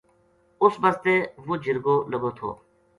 اس 0.63 0.73
بسطے 0.81 1.15
وہ 1.47 1.55
جرگو 1.63 1.95
لگو 2.11 2.29
تھو 2.37 2.49